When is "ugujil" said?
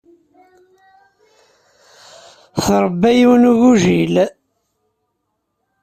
3.51-4.15